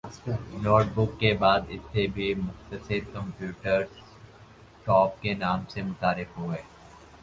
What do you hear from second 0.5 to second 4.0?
note book کے بعد ان سے بھی مختصر کمپیوٹرز